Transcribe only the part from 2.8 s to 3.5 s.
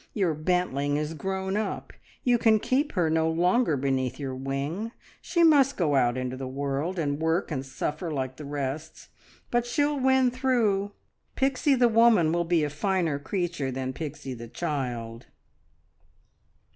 her no